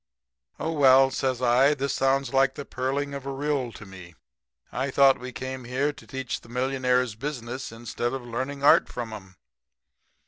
[0.59, 4.15] "'Oh, well,' says I, 'this sounds like the purling of a rill to me.
[4.71, 9.13] I thought we came here to teach the millionaires business, instead of learning art from
[9.13, 9.35] 'em?'